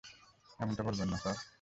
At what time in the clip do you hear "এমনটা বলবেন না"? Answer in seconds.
0.59-1.17